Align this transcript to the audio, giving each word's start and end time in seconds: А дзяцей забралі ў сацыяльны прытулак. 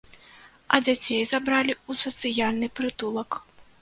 А 0.77 0.79
дзяцей 0.85 1.21
забралі 1.33 1.73
ў 1.89 2.07
сацыяльны 2.07 2.67
прытулак. 2.81 3.29